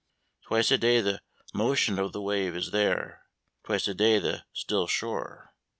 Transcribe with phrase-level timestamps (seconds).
[0.41, 1.21] Twice a day the
[1.53, 3.27] motion of the wave is there,
[3.63, 5.53] twice a day the still shore.